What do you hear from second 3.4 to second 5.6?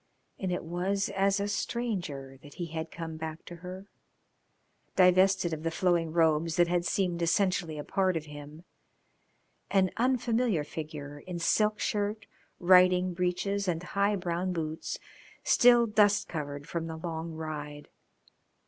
to her, divested